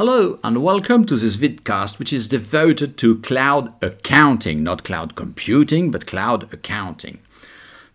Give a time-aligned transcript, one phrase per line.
[0.00, 5.90] Hello and welcome to this vidcast which is devoted to cloud accounting, not cloud computing,
[5.90, 7.18] but cloud accounting.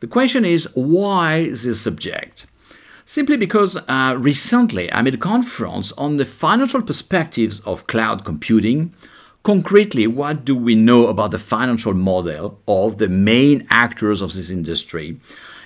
[0.02, 2.46] The question is why this subject?
[3.08, 8.94] Simply because uh, recently I made a conference on the financial perspectives of cloud computing.
[9.42, 14.52] Concretely, what do we know about the financial model of the main actors of this
[14.52, 15.20] industry?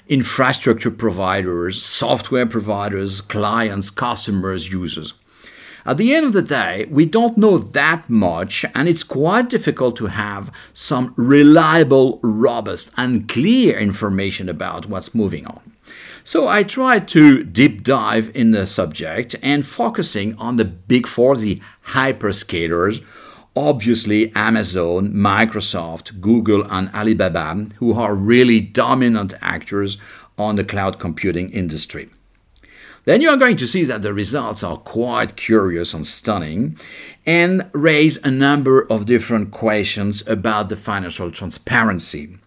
[0.08, 5.12] Infrastructure providers, software providers, clients, customers, users.
[5.86, 9.96] At the end of the day, we don't know that much, and it's quite difficult
[9.98, 15.72] to have some reliable, robust, and clear information about what's moving on.
[16.26, 21.38] So I tried to deep dive in the subject and focusing on the big four,
[21.38, 23.04] the hyperscalers,
[23.56, 29.98] obviously Amazon, Microsoft, Google, and Alibaba, who are really dominant actors
[30.38, 32.10] on the cloud computing industry
[33.10, 36.78] then you are going to see that the results are quite curious and stunning
[37.26, 42.38] and raise a number of different questions about the financial transparency.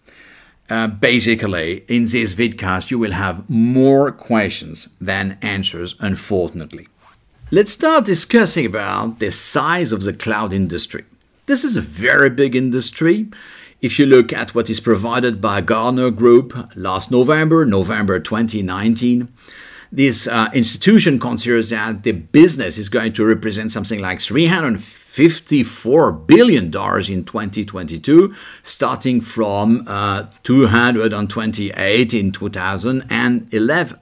[0.69, 6.87] Uh, basically, in this vidcast, you will have more questions than answers, unfortunately.
[7.51, 11.03] Let's start discussing about the size of the cloud industry.
[11.45, 13.27] This is a very big industry.
[13.81, 19.27] If you look at what is provided by Gartner Group last November, November 2019,
[19.93, 26.71] this uh, institution considers that the business is going to represent something like 354 billion
[26.71, 33.99] dollars in 2022, starting from uh, 228 in 2011.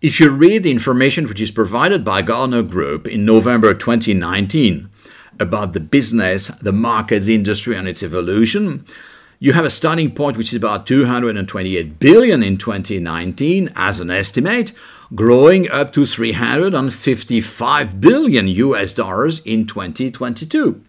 [0.00, 4.88] If you read the information which is provided by Gartner Group in November 2019
[5.38, 8.86] about the business, the markets, industry, and its evolution,
[9.40, 14.72] you have a starting point which is about 228 billion in 2019 as an estimate,
[15.14, 20.80] growing up to 355 billion US dollars in 2022.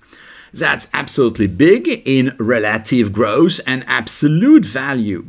[0.54, 5.26] That's absolutely big in relative growth and absolute value.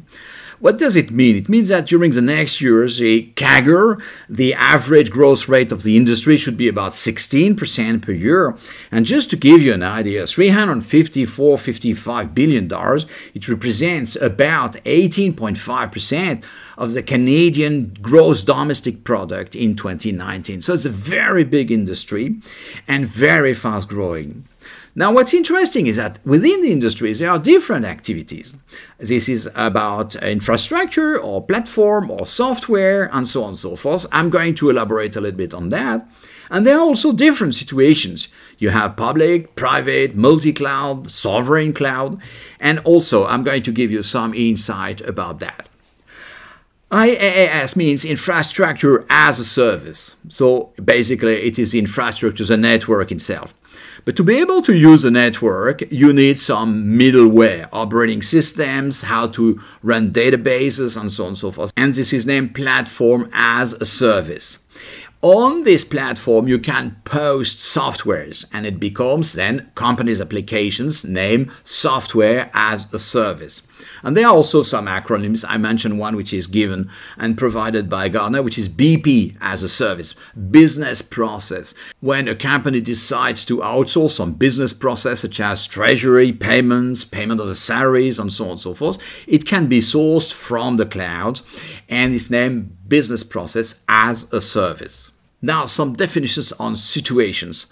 [0.58, 1.36] What does it mean?
[1.36, 5.96] It means that during the next years, the CAGR, the average growth rate of the
[5.98, 8.56] industry, should be about 16% per year.
[8.90, 16.42] And just to give you an idea, 354, 55 billion dollars, it represents about 18.5%
[16.76, 20.62] of the Canadian gross domestic product in 2019.
[20.62, 22.36] So it's a very big industry
[22.86, 24.44] and very fast growing.
[24.98, 28.54] Now, what's interesting is that within the industries, there are different activities.
[28.96, 34.06] This is about infrastructure or platform or software and so on and so forth.
[34.10, 36.08] I'm going to elaborate a little bit on that.
[36.48, 38.28] And there are also different situations.
[38.58, 42.18] You have public, private, multi cloud, sovereign cloud,
[42.58, 45.68] and also I'm going to give you some insight about that.
[46.90, 50.14] IaaS means infrastructure as a service.
[50.28, 53.54] So basically, it is infrastructure, the network itself.
[54.04, 59.26] But to be able to use a network, you need some middleware, operating systems, how
[59.28, 61.72] to run databases, and so on and so forth.
[61.76, 64.58] And this is named Platform as a Service.
[65.28, 72.48] On this platform, you can post softwares, and it becomes then companies' applications named Software
[72.54, 73.62] as a Service.
[74.04, 75.44] And there are also some acronyms.
[75.48, 76.88] I mentioned one which is given
[77.18, 80.14] and provided by Gartner, which is BP as a service,
[80.52, 81.74] business process.
[81.98, 87.48] When a company decides to outsource some business process, such as treasury, payments, payment of
[87.48, 91.40] the salaries, and so on and so forth, it can be sourced from the cloud
[91.88, 95.10] and is named business process as a service.
[95.42, 97.66] Now, some definitions on situations.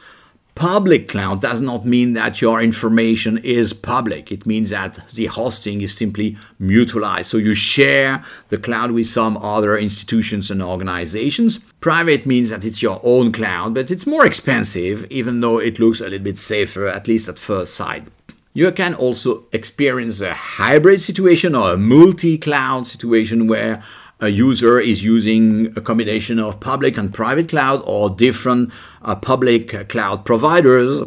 [0.55, 4.31] Public cloud does not mean that your information is public.
[4.31, 7.25] It means that the hosting is simply mutualized.
[7.25, 11.59] So you share the cloud with some other institutions and organizations.
[11.81, 16.01] Private means that it's your own cloud, but it's more expensive, even though it looks
[16.01, 18.07] a little bit safer, at least at first sight.
[18.53, 23.83] You can also experience a hybrid situation or a multi cloud situation where
[24.25, 29.89] a user is using a combination of public and private cloud or different uh, public
[29.89, 31.03] cloud providers,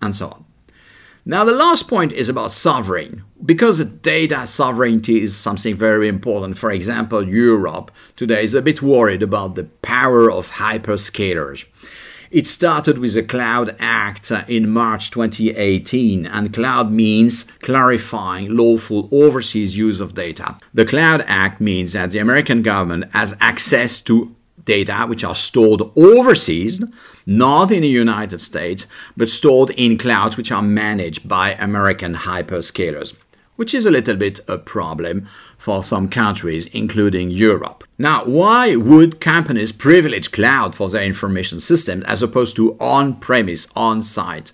[0.00, 0.44] and so on.
[1.24, 3.22] Now, the last point is about sovereign.
[3.44, 9.22] Because data sovereignty is something very important, for example, Europe today is a bit worried
[9.22, 11.66] about the power of hyperscalers.
[12.30, 19.74] It started with the Cloud Act in March 2018, and cloud means clarifying lawful overseas
[19.74, 20.58] use of data.
[20.74, 24.36] The Cloud Act means that the American government has access to
[24.66, 26.84] data which are stored overseas,
[27.24, 28.86] not in the United States,
[29.16, 33.14] but stored in clouds which are managed by American hyperscalers.
[33.58, 35.26] which is a little bit a problem
[35.58, 37.84] for some countries, including Europe.
[37.98, 43.66] Now, why would companies privilege cloud for their information systems as opposed to on premise,
[43.74, 44.52] on site?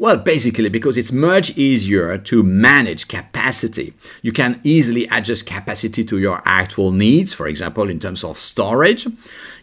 [0.00, 3.94] Well, basically because it's much easier to manage capacity.
[4.22, 9.08] You can easily adjust capacity to your actual needs, for example, in terms of storage.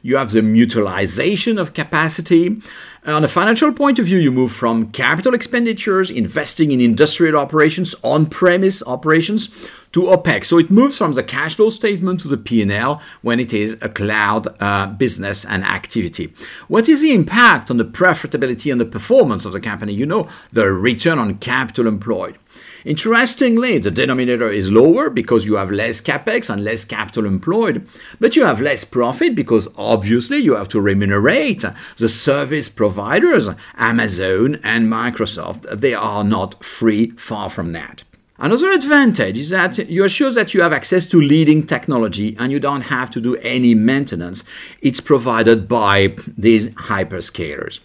[0.01, 2.61] You have the mutualization of capacity.
[3.05, 7.95] On a financial point of view, you move from capital expenditures, investing in industrial operations,
[8.03, 9.47] on-premise operations,
[9.95, 10.47] to OPEX.
[10.47, 13.87] So it moves from the cash flow statement to the P&L when it is a
[13.87, 16.33] cloud uh, business and activity.
[16.67, 19.93] What is the impact on the profitability and the performance of the company?
[19.93, 22.37] You know, the return on capital employed.
[22.83, 27.87] Interestingly, the denominator is lower because you have less capex and less capital employed,
[28.19, 31.63] but you have less profit because obviously you have to remunerate
[31.95, 35.79] the service providers, Amazon and Microsoft.
[35.79, 38.03] They are not free, far from that.
[38.37, 42.51] Another advantage is that you are sure that you have access to leading technology and
[42.51, 44.43] you don't have to do any maintenance.
[44.81, 47.79] It's provided by these hyperscalers.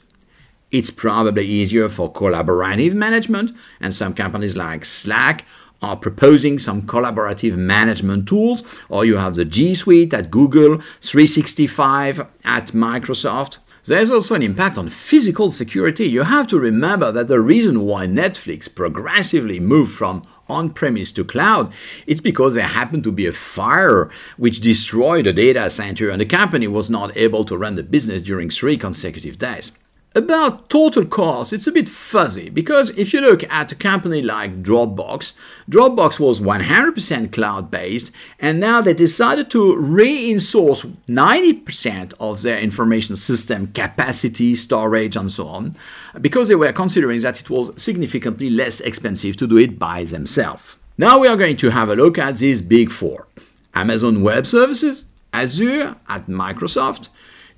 [0.73, 5.44] It's probably easier for collaborative management, and some companies like Slack
[5.82, 12.26] are proposing some collaborative management tools, or you have the G Suite at Google, 365
[12.44, 13.58] at Microsoft.
[13.87, 16.06] There's also an impact on physical security.
[16.06, 21.25] You have to remember that the reason why Netflix progressively moved from on premise to
[21.25, 21.73] cloud,
[22.06, 26.26] it's because there happened to be a fire which destroyed a data center and the
[26.26, 29.73] company was not able to run the business during three consecutive days.
[30.12, 34.61] About total cost, it's a bit fuzzy because if you look at a company like
[34.61, 35.35] Dropbox,
[35.71, 38.11] Dropbox was 100% cloud based
[38.41, 45.47] and now they decided to re-insource 90% of their information system capacity, storage, and so
[45.47, 45.77] on
[46.21, 50.75] because they were considering that it was significantly less expensive to do it by themselves.
[50.99, 53.29] Now we are going to have a look at these big four
[53.75, 57.11] Amazon Web Services, Azure at Microsoft,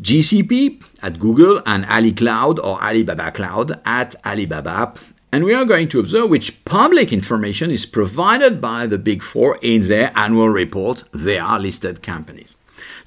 [0.03, 4.95] GCP at Google and Ali Cloud or Alibaba Cloud at Alibaba.
[5.31, 9.59] And we are going to observe which public information is provided by the Big Four
[9.63, 11.05] in their annual report.
[11.13, 12.57] They are listed companies.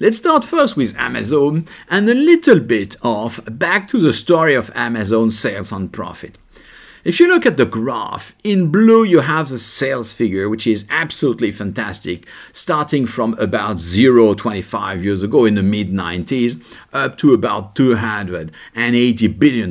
[0.00, 4.72] Let's start first with Amazon and a little bit of back to the story of
[4.74, 6.38] Amazon sales and profit.
[7.06, 10.84] If you look at the graph, in blue you have the sales figure, which is
[10.90, 16.60] absolutely fantastic, starting from about 0 25 years ago in the mid 90s
[16.96, 19.70] up to about $280 billion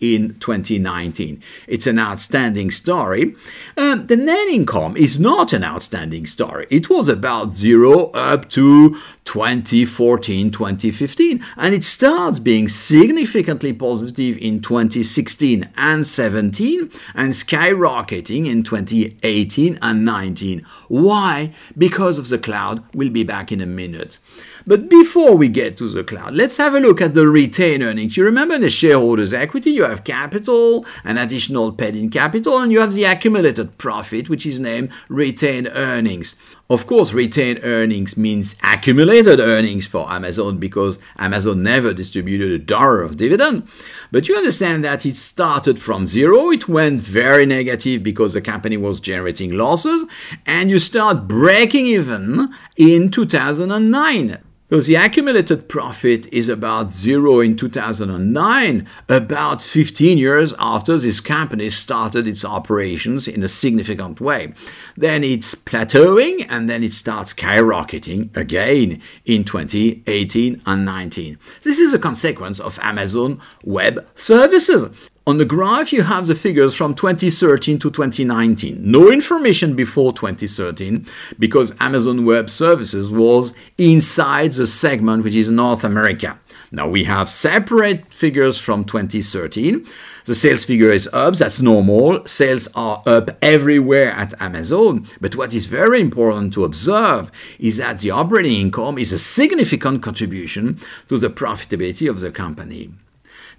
[0.00, 1.42] in 2019.
[1.66, 3.34] It's an outstanding story.
[3.76, 6.66] Um, the net income is not an outstanding story.
[6.70, 14.60] It was about 0 up to 2014, 2015, and it starts being significantly positive in
[14.62, 20.64] 2016 and 17 and skyrocketing in 2018 and 19.
[20.88, 21.54] Why?
[21.76, 22.82] Because of the cloud.
[22.94, 24.18] We'll be back in a minute.
[24.68, 28.18] But before we get to the cloud, let's have a look at the retained earnings.
[28.18, 32.80] You remember the shareholders' equity, you have capital and additional paid in capital, and you
[32.80, 36.34] have the accumulated profit, which is named retained earnings.
[36.68, 43.00] Of course, retained earnings means accumulated earnings for Amazon because Amazon never distributed a dollar
[43.00, 43.66] of dividend.
[44.12, 48.76] But you understand that it started from zero, it went very negative because the company
[48.76, 50.04] was generating losses,
[50.44, 54.44] and you start breaking even in 2009.
[54.70, 61.70] So the accumulated profit is about zero in 2009, about 15 years after this company
[61.70, 64.52] started its operations in a significant way.
[64.94, 71.38] Then it's plateauing and then it starts skyrocketing again in 2018 and 19.
[71.62, 74.90] This is a consequence of Amazon Web Services.
[75.28, 78.78] On the graph, you have the figures from 2013 to 2019.
[78.80, 81.04] No information before 2013
[81.38, 86.40] because Amazon Web Services was inside the segment which is North America.
[86.72, 89.86] Now we have separate figures from 2013.
[90.24, 92.26] The sales figure is up, that's normal.
[92.26, 95.06] Sales are up everywhere at Amazon.
[95.20, 100.02] But what is very important to observe is that the operating income is a significant
[100.02, 100.80] contribution
[101.10, 102.94] to the profitability of the company.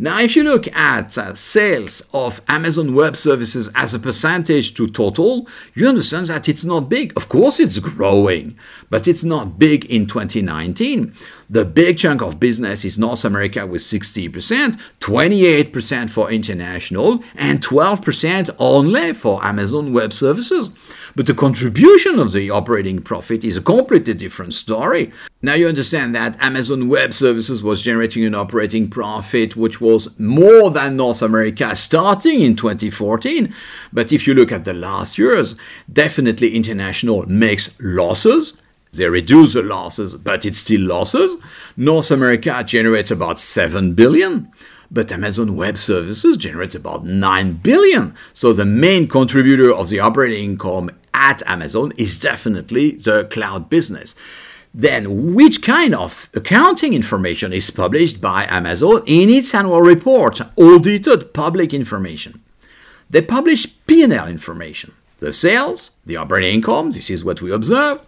[0.02, 4.88] Now, if you look at uh, sales of Amazon Web Services as a percentage to
[4.88, 7.12] total, you understand that it's not big.
[7.18, 8.58] Of course, it's growing,
[8.90, 11.14] but it's not big in 2019.
[11.52, 18.56] The big chunk of business is North America with 60%, 28% for international, and 12%
[18.60, 20.70] only for Amazon Web Services.
[21.16, 25.12] But the contribution of the operating profit is a completely different story.
[25.42, 30.70] Now you understand that Amazon Web Services was generating an operating profit which was more
[30.70, 33.52] than North America starting in 2014.
[33.92, 35.56] But if you look at the last years,
[35.92, 38.54] definitely international makes losses
[38.92, 41.38] they reduce the losses, but it's still losses.
[41.78, 44.52] North America generates about 7 billion,
[44.90, 48.16] but Amazon Web Services generates about 9 billion.
[48.34, 54.16] So the main contributor of the operating income at Amazon is definitely the cloud business.
[54.74, 61.34] Then, which kind of accounting information is published by Amazon in its annual report, audited
[61.34, 62.42] public information?
[63.10, 64.94] They publish P&L information.
[65.20, 68.00] The sales, the operating income, this is what we observe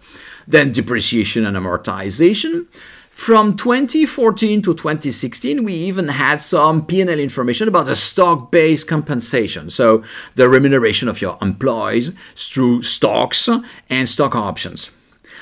[0.47, 2.67] then depreciation and amortization.
[3.11, 10.03] From 2014 to 2016, we even had some P&L information about the stock-based compensation, so
[10.35, 13.49] the remuneration of your employees through stocks
[13.89, 14.89] and stock options.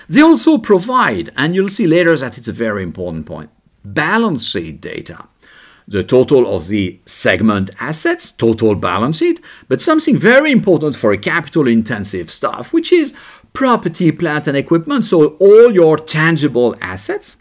[0.09, 3.51] They also provide, and you'll see later that it's a very important point,
[3.85, 5.25] balance sheet data.
[5.89, 11.67] The total of the segment assets, total balance sheet, but something very important for capital
[11.67, 13.11] intensive stuff, which is
[13.53, 17.37] property, plant, and equipment, so all your tangible assets.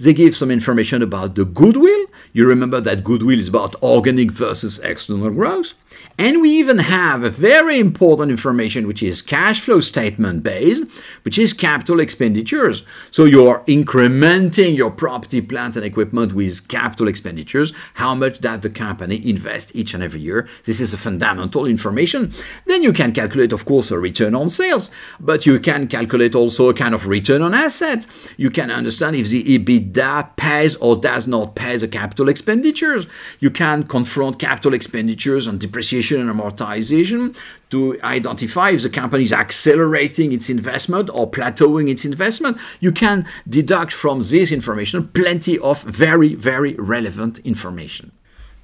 [0.00, 2.06] They give some information about the goodwill.
[2.32, 5.74] You remember that goodwill is about organic versus external growth.
[6.18, 10.84] And we even have a very important information which is cash flow statement based,
[11.22, 12.82] which is capital expenditures.
[13.10, 18.68] So you're incrementing your property, plant, and equipment with capital expenditures, how much does the
[18.68, 20.46] company invest each and every year.
[20.64, 22.34] This is a fundamental information.
[22.66, 26.68] Then you can calculate, of course, a return on sales, but you can calculate also
[26.68, 28.06] a kind of return on asset.
[28.36, 33.06] You can understand if the EBITDA pays or does not pay the capital expenditures.
[33.38, 37.34] You can confront capital expenditures and depreciation depreciation and amortization
[37.70, 42.58] to identify if the company is accelerating its investment or plateauing its investment.
[42.80, 48.12] You can deduct from this information plenty of very, very relevant information.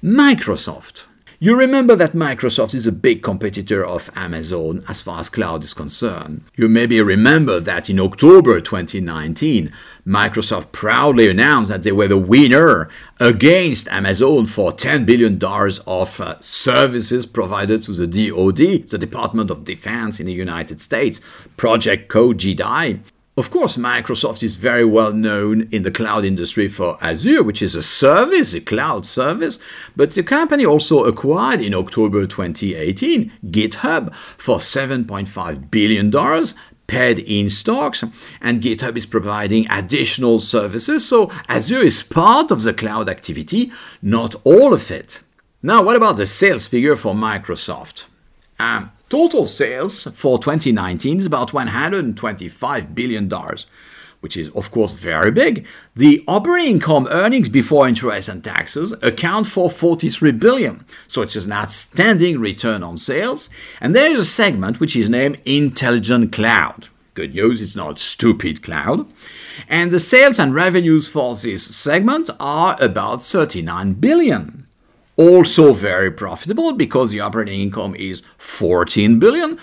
[0.03, 1.05] Microsoft
[1.39, 5.75] you remember that Microsoft is a big competitor of Amazon as far as cloud is
[5.75, 6.43] concerned.
[6.55, 9.71] You maybe remember that in October 2019,
[10.07, 15.37] Microsoft proudly announced that they were the winner against Amazon for $10 billion
[15.85, 21.19] of uh, services provided to the DoD, the Department of Defense in the United States,
[21.57, 23.01] Project Code JEDI.
[23.37, 27.75] Of course, Microsoft is very well known in the cloud industry for Azure, which is
[27.75, 29.59] a service, a cloud service.
[29.95, 36.09] But the company also acquired in October 2018 GitHub for $7.5 billion
[36.87, 38.03] paid in stocks,
[38.41, 41.07] and GitHub is providing additional services.
[41.07, 45.19] So Azure is part of the cloud activity, not all of it.
[45.61, 48.05] Now, what about the sales figure for Microsoft?
[48.59, 53.31] Um, Total sales for 2019 is about $125 billion,
[54.19, 55.65] which is, of course, very big.
[55.95, 60.85] The operating income earnings before interest and taxes account for 43 billion.
[61.07, 63.49] So it's an outstanding return on sales.
[63.79, 66.87] And there is a segment which is named Intelligent Cloud.
[67.13, 69.07] Good news, it's not stupid cloud.
[69.67, 74.67] And the sales and revenues for this segment are about 39 billion
[75.17, 79.59] also very profitable because the operating income is 14 billion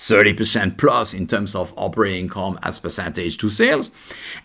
[0.00, 3.90] 30% plus in terms of operating income as percentage to sales.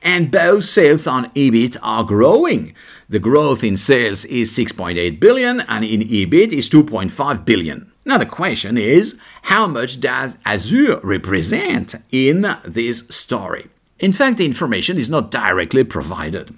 [0.02, 2.76] And both sales and ebit are growing.
[3.08, 7.90] The growth in sales is 6.8 billion and in ebit is 2.5 billion.
[8.04, 13.70] Now the question is how much does azure represent in this story?
[13.98, 16.54] In fact the information is not directly provided.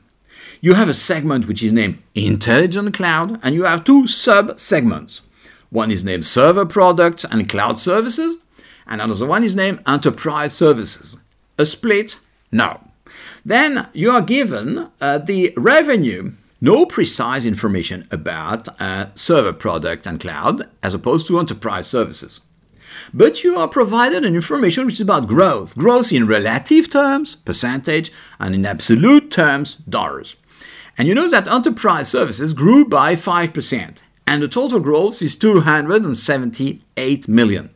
[0.59, 5.21] You have a segment which is named Intelligent Cloud, and you have two sub segments.
[5.69, 8.37] One is named Server Products and Cloud Services,
[8.87, 11.17] and another one is named Enterprise Services.
[11.57, 12.17] A split?
[12.51, 12.81] No.
[13.45, 16.33] Then you are given uh, the revenue.
[16.59, 22.41] No precise information about uh, server product and cloud as opposed to enterprise services.
[23.13, 25.75] But you are provided an information which is about growth.
[25.75, 30.35] Growth in relative terms, percentage, and in absolute terms, dollars.
[30.97, 37.27] And you know that enterprise services grew by 5%, and the total growth is 278
[37.27, 37.69] million.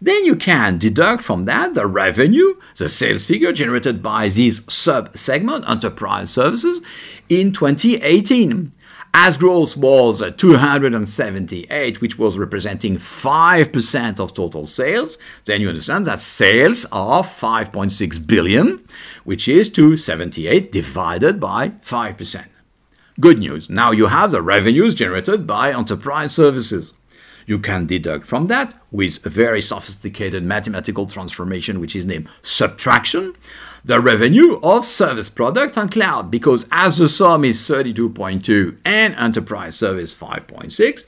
[0.00, 5.16] Then you can deduct from that the revenue, the sales figure generated by this sub
[5.16, 6.80] segment, enterprise services,
[7.28, 8.72] in 2018.
[9.14, 16.20] As growth was 278, which was representing 5% of total sales, then you understand that
[16.20, 18.84] sales are 5.6 billion,
[19.24, 22.44] which is 278 divided by 5%.
[23.18, 23.68] Good news.
[23.68, 26.92] Now you have the revenues generated by enterprise services.
[27.48, 33.34] You can deduct from that with a very sophisticated mathematical transformation, which is named subtraction,
[33.82, 39.76] the revenue of service product on cloud, because as the sum is 32.2 and enterprise
[39.76, 41.04] service 5.6,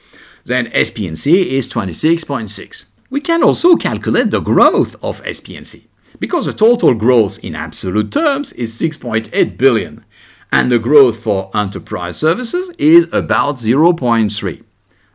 [0.47, 2.85] then SP&C is 26.6.
[3.11, 5.89] We can also calculate the growth of SP&C
[6.21, 10.07] because the total growth in absolute terms is 6.8 billion
[10.51, 14.65] and the growth for enterprise services is about 0.3.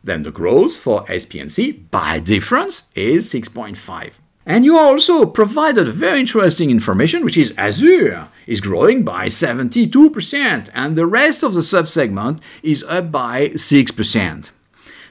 [0.06, 4.12] Then the growth for SP&C by difference is 6.5.
[4.46, 10.96] And you also provided very interesting information, which is Azure is growing by 72%, and
[10.96, 14.50] the rest of the subsegment is up by 6%.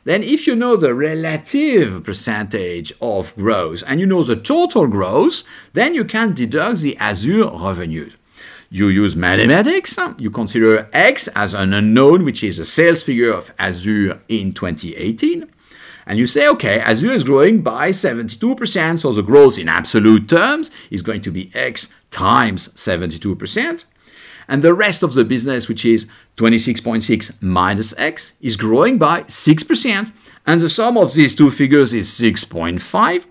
[0.04, 5.42] Then, if you know the relative percentage of growth and you know the total growth,
[5.72, 8.12] then you can deduct the Azure revenues.
[8.71, 13.52] You use mathematics, you consider X as an unknown, which is a sales figure of
[13.59, 15.50] Azure in 2018
[16.06, 20.71] and you say, okay, Azure is growing by 72%, so the growth in absolute terms
[20.90, 23.85] is going to be X times 72%.
[24.47, 26.06] And the rest of the business, which is
[26.37, 30.12] 26.6 minus X, is growing by 6%.
[30.47, 33.25] And the sum of these two figures is 6.5.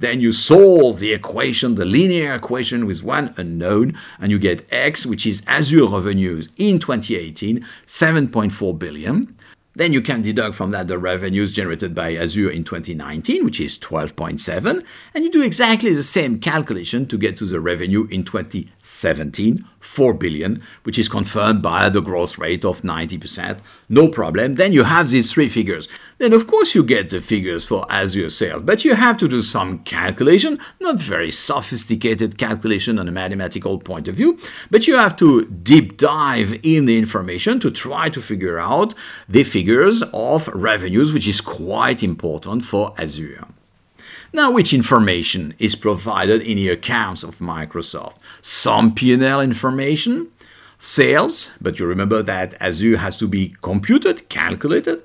[0.00, 5.04] Then you solve the equation, the linear equation with one unknown, and you get X,
[5.04, 9.36] which is Azure revenues in 2018, 7.4 billion.
[9.74, 13.78] Then you can deduct from that the revenues generated by Azure in 2019, which is
[13.78, 14.82] 12.7,
[15.14, 20.14] and you do exactly the same calculation to get to the revenue in 2017, 4
[20.14, 23.60] billion, which is confirmed by the growth rate of 90%.
[23.88, 24.54] No problem.
[24.54, 25.88] Then you have these three figures.
[26.18, 29.40] Then, of course, you get the figures for Azure sales, but you have to do
[29.42, 34.38] some calculation, not very sophisticated calculation on a mathematical point of view,
[34.70, 38.94] but you have to deep dive in the information to try to figure out
[39.28, 43.46] the figures of revenues, which is quite important for Azure.
[44.32, 48.14] Now, which information is provided in the accounts of Microsoft?
[48.42, 50.28] Some P&L information,
[50.78, 55.02] sales, but you remember that Azure has to be computed, calculated,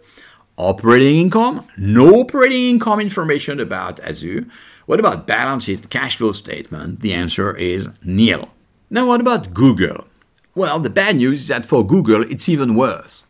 [0.58, 4.46] operating income, no operating income information about Azure.
[4.86, 7.00] What about balance sheet, cash flow statement?
[7.00, 8.50] The answer is nil.
[8.92, 10.06] Now, what about Google?
[10.54, 13.24] Well, the bad news is that for Google, it's even worse.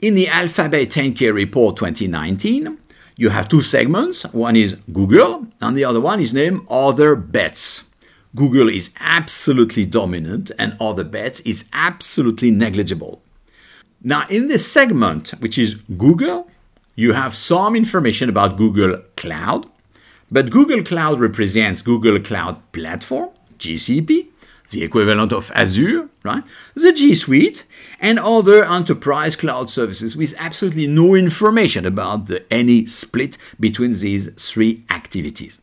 [0.00, 2.76] In the Alphabet 10K report 2019,
[3.16, 4.22] you have two segments.
[4.32, 7.82] One is Google, and the other one is named Other Bets.
[8.34, 13.22] Google is absolutely dominant, and Other Bets is absolutely negligible.
[14.02, 16.48] Now, in this segment, which is Google,
[16.96, 19.66] you have some information about Google Cloud,
[20.30, 24.28] but Google Cloud represents Google Cloud Platform, GCP,
[24.72, 26.44] the equivalent of Azure, right?
[26.74, 27.64] The G Suite,
[28.00, 34.28] and other enterprise cloud services with absolutely no information about the, any split between these
[34.36, 35.58] three activities.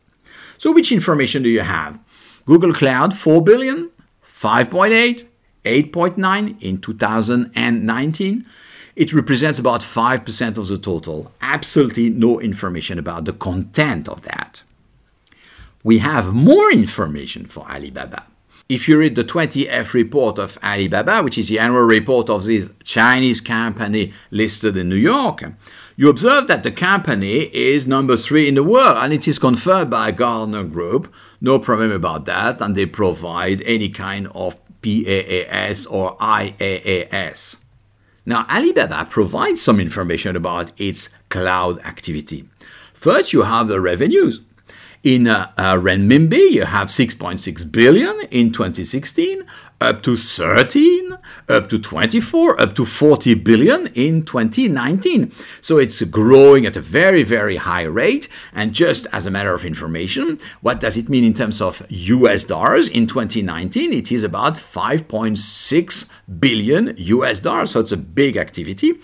[0.58, 1.98] So, which information do you have?
[2.46, 3.90] Google Cloud 4 billion,
[4.26, 5.26] 5.8,
[5.64, 8.46] 8.9 in 2019.
[8.96, 11.32] It represents about 5% of the total.
[11.40, 14.62] Absolutely no information about the content of that.
[15.82, 18.24] We have more information for Alibaba
[18.70, 22.70] if you read the 20F report of Alibaba, which is the annual report of this
[22.84, 25.42] Chinese company listed in New York,
[25.96, 29.90] you observe that the company is number three in the world and it is confirmed
[29.90, 31.12] by Gartner Group.
[31.40, 37.56] No problem about that, and they provide any kind of PAAS or IAAS.
[38.24, 42.48] Now, Alibaba provides some information about its cloud activity.
[42.94, 44.40] First, you have the revenues.
[45.02, 49.44] In uh, uh, renminbi, you have 6.6 billion in 2016,
[49.80, 51.16] up to 13,
[51.48, 55.32] up to 24, up to 40 billion in 2019.
[55.62, 58.28] So it's growing at a very, very high rate.
[58.52, 62.44] And just as a matter of information, what does it mean in terms of US
[62.44, 62.88] dollars?
[62.88, 67.70] In 2019, it is about 5.6 billion US dollars.
[67.70, 68.94] So it's a big activity.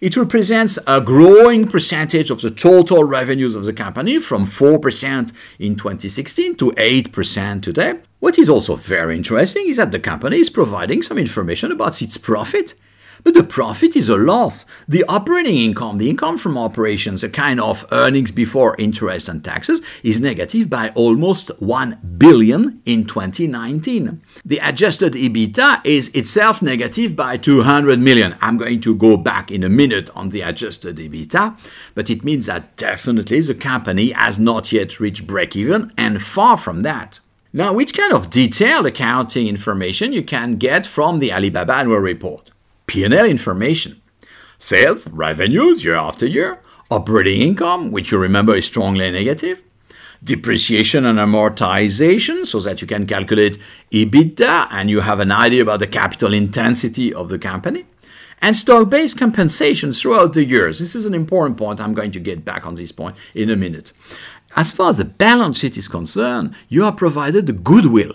[0.00, 5.76] It represents a growing percentage of the total revenues of the company from 4% in
[5.76, 8.00] 2016 to 8% today.
[8.18, 12.16] What is also very interesting is that the company is providing some information about its
[12.16, 12.74] profit.
[13.22, 14.64] But the profit is a loss.
[14.86, 19.82] The operating income, the income from operations, a kind of earnings before interest and taxes,
[20.02, 24.22] is negative by almost 1 billion in 2019.
[24.44, 28.36] The adjusted EBITDA is itself negative by 200 million.
[28.40, 31.58] I'm going to go back in a minute on the adjusted EBITDA,
[31.94, 36.56] but it means that definitely the company has not yet reached break even and far
[36.56, 37.18] from that.
[37.56, 42.50] Now, which kind of detailed accounting information you can get from the Alibaba annual report?
[42.86, 44.02] P&L information,
[44.58, 46.58] sales, revenues year after year,
[46.90, 49.62] operating income, which you remember is strongly negative,
[50.22, 53.56] depreciation and amortization, so that you can calculate
[53.90, 57.86] EBITDA and you have an idea about the capital intensity of the company,
[58.42, 60.78] and stock based compensation throughout the years.
[60.78, 61.80] This is an important point.
[61.80, 63.92] I'm going to get back on this point in a minute.
[64.56, 68.14] As far as the balance sheet is concerned, you are provided the goodwill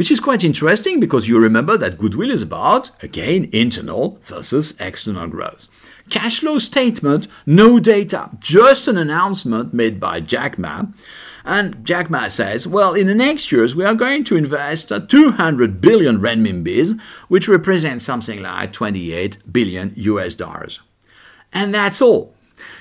[0.00, 5.26] which is quite interesting because you remember that goodwill is about, again, internal versus external
[5.28, 5.66] growth.
[6.08, 10.86] Cash flow statement, no data, just an announcement made by Jack Ma.
[11.44, 15.82] And Jack Ma says, well, in the next years, we are going to invest 200
[15.82, 16.98] billion renminbis,
[17.28, 20.80] which represents something like 28 billion US dollars.
[21.52, 22.34] And that's all.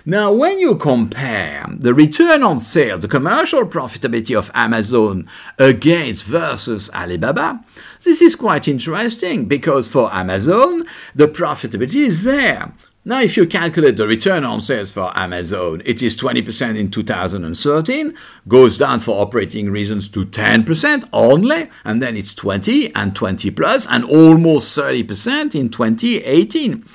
[0.05, 6.89] Now, when you compare the return on sales, the commercial profitability of Amazon against versus
[6.91, 7.63] Alibaba,
[8.03, 12.73] this is quite interesting because for Amazon, the profitability is there.
[13.05, 18.13] Now, if you calculate the return on sales for Amazon, it is 20% in 2013,
[18.47, 23.87] goes down for operating reasons to 10% only, and then it's 20 and 20 plus,
[23.87, 26.85] and almost 30% in 2018.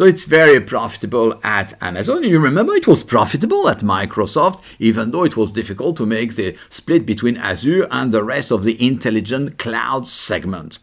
[0.00, 2.22] So it's very profitable at Amazon.
[2.22, 6.56] You remember it was profitable at Microsoft, even though it was difficult to make the
[6.70, 10.78] split between Azure and the rest of the intelligent cloud segment.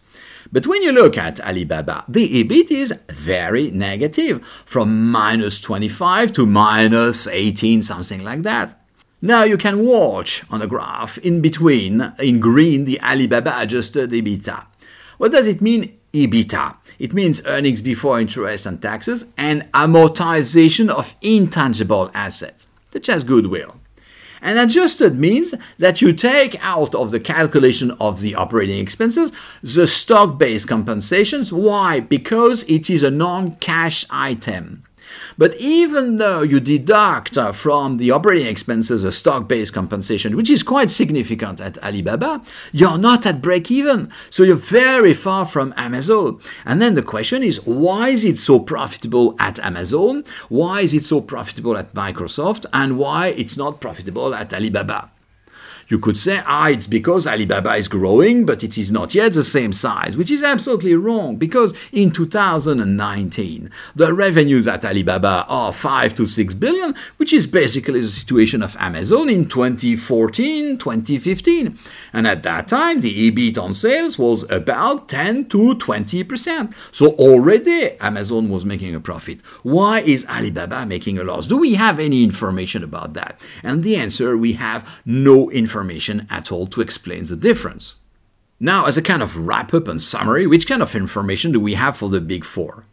[0.52, 6.46] But when you look at Alibaba, the EBIT is very negative, from minus 25 to
[6.46, 8.86] minus 18, something like that.
[9.20, 14.68] Now you can watch on the graph in between, in green, the Alibaba adjusted EBITDA.
[15.18, 16.76] What does it mean, EBITDA?
[17.00, 23.76] It means earnings before interest and taxes and amortization of intangible assets, such as goodwill.
[24.42, 29.32] And adjusted means that you take out of the calculation of the operating expenses
[29.64, 31.52] the stock based compensations.
[31.52, 32.00] Why?
[32.00, 34.84] Because it is a non cash item.
[35.38, 40.50] But even though you deduct uh, from the operating expenses a stock based compensation, which
[40.50, 44.12] is quite significant at Alibaba, you're not at break even.
[44.32, 46.40] So you're very far from Amazon.
[46.66, 50.24] And then the question is why is it so profitable at Amazon?
[50.50, 52.66] Why is it so profitable at Microsoft?
[52.74, 55.12] And why it's not profitable at Alibaba?
[55.90, 59.44] You could say, ah, it's because Alibaba is growing, but it is not yet the
[59.44, 66.16] same size, which is absolutely wrong because in 2019, the revenues at Alibaba are 5
[66.16, 71.80] to 6 billion, which is basically the situation of Amazon in 2014, 2015.
[72.12, 76.74] And at that time, the EBIT on sales was about 10 to 20%.
[76.92, 79.40] So already Amazon was making a profit.
[79.64, 81.48] Why is Alibaba making a loss?
[81.48, 83.40] Do we have any information about that?
[83.64, 87.96] And the answer, we have no information information at all to explain the difference.
[88.60, 91.76] Now, as a kind of wrap up and summary, which kind of information do we
[91.76, 92.86] have for the big four?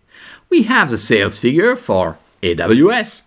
[0.50, 3.22] We have the sales figure for AWS,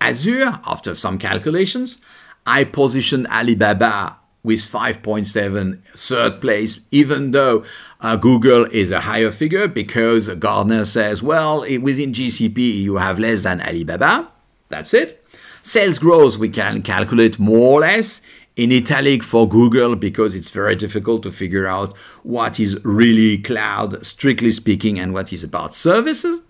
[0.00, 1.98] Azure, after some calculations.
[2.44, 7.64] I position Alibaba with 5.7 third place, even though
[8.00, 13.44] uh, Google is a higher figure because Gartner says, well, within GCP you have less
[13.44, 14.28] than Alibaba.
[14.68, 15.24] That's it.
[15.62, 18.20] Sales growth we can calculate more or less
[18.56, 24.04] in italic for Google because it's very difficult to figure out what is really cloud,
[24.04, 26.40] strictly speaking, and what is about services.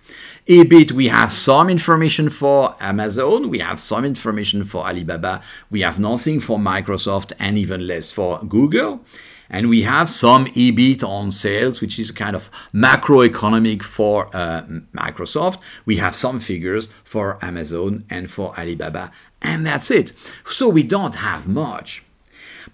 [0.47, 5.99] EBIT, we have some information for Amazon, we have some information for Alibaba, we have
[5.99, 9.01] nothing for Microsoft, and even less for Google.
[9.51, 15.59] And we have some EBIT on sales, which is kind of macroeconomic for uh, Microsoft.
[15.85, 20.13] We have some figures for Amazon and for Alibaba and that's it.
[20.51, 22.03] So we don't have much.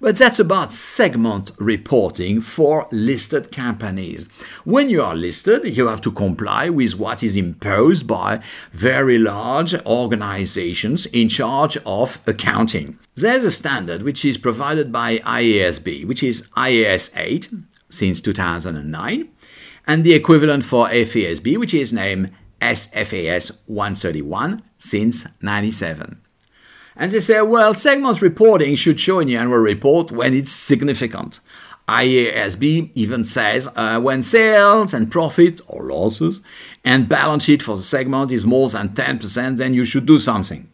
[0.00, 4.26] But that's about segment reporting for listed companies.
[4.64, 9.74] When you are listed, you have to comply with what is imposed by very large
[9.86, 12.98] organizations in charge of accounting.
[13.14, 17.50] There's a standard which is provided by IASB, which is IAS 8
[17.88, 19.28] since 2009,
[19.86, 26.21] and the equivalent for FASB, which is named SFAS 131 since 97.
[26.96, 31.40] And they say, well, segment reporting should show in the annual report when it's significant.
[31.88, 36.40] IASB even says uh, when sales and profit or losses
[36.84, 40.68] and balance sheet for the segment is more than 10%, then you should do something.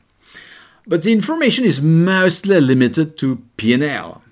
[0.87, 4.23] But the information is mostly limited to P&L.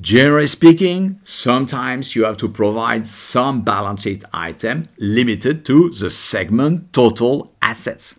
[0.00, 6.92] Generally speaking, sometimes you have to provide some balance sheet item limited to the segment
[6.92, 8.16] total assets.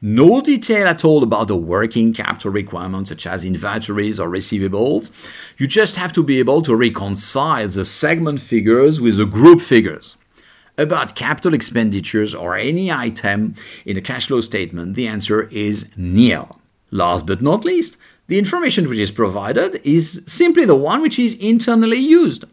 [0.00, 5.10] No detail at all about the working capital requirements such as inventories or receivables.
[5.56, 10.14] You just have to be able to reconcile the segment figures with the group figures.
[10.76, 16.60] About capital expenditures or any item in a cash flow statement, the answer is nil.
[16.92, 17.96] Last but not least,
[18.28, 22.44] the information which is provided is simply the one which is internally used,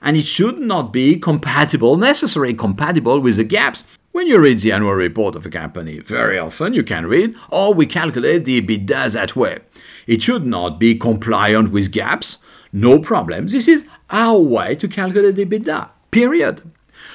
[0.00, 3.84] and it should not be compatible, necessarily compatible with the GAAPs.
[4.14, 7.72] When you read the annual report of a company, very often you can read, oh,
[7.72, 9.58] we calculate the EBITDA that way.
[10.06, 12.36] It should not be compliant with GAAPs.
[12.72, 13.48] No problem.
[13.48, 15.88] This is our way to calculate the EBITDA.
[16.12, 16.62] Period.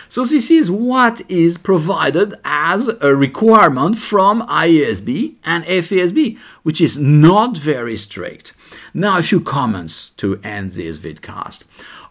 [0.09, 6.97] So this is what is provided as a requirement from IASB and FASB, which is
[6.97, 8.53] not very strict.
[8.93, 11.63] Now, a few comments to end this vidcast.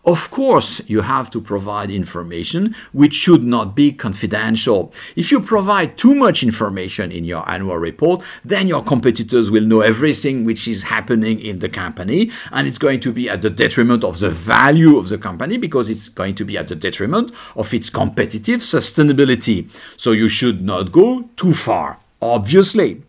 [0.04, 4.90] Of course, you have to provide information which should not be confidential.
[5.16, 9.82] If you provide too much information in your annual report, then your competitors will know
[9.82, 14.02] everything which is happening in the company, and it's going to be at the detriment
[14.02, 17.74] of the value of the company because it's going to be at the detriment of
[17.74, 19.68] its competitive sustainability.
[19.98, 23.02] So you should not go too far, obviously.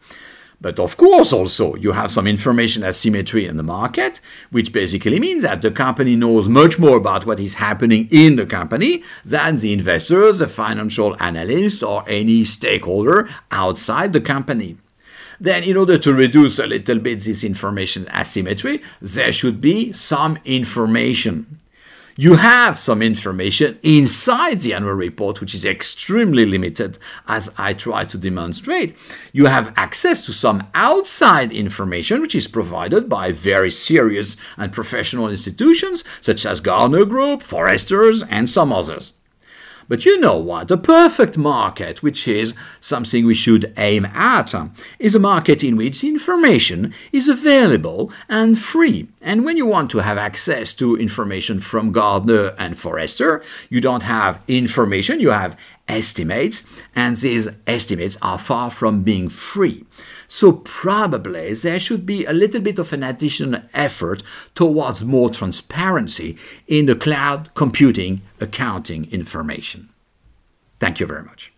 [0.61, 4.19] But of course, also, you have some information asymmetry in the market,
[4.51, 8.45] which basically means that the company knows much more about what is happening in the
[8.45, 14.77] company than the investors, the financial analysts, or any stakeholder outside the company.
[15.39, 20.37] Then, in order to reduce a little bit this information asymmetry, there should be some
[20.43, 21.58] information
[22.19, 26.97] you have some information inside the annual report, which is extremely limited,
[27.29, 28.97] as I try to demonstrate.
[29.31, 35.29] You have access to some outside information, which is provided by very serious and professional
[35.29, 39.13] institutions, such as Gartner Group, Forresters, and some others.
[39.89, 40.69] But you know what?
[40.69, 44.53] A perfect market, which is something we should aim at,
[44.99, 49.07] is a market in which information is available and free.
[49.19, 54.03] And when you want to have access to information from Gartner and Forrester, you don't
[54.03, 56.61] have information, you have estimates,
[56.95, 59.85] and these estimates are far from being free.
[60.31, 64.21] So probably there should be a little bit of an additional effort
[64.53, 66.37] towards more transparency
[66.67, 69.89] in the cloud computing accounting information.
[70.79, 71.51] Thank you very much.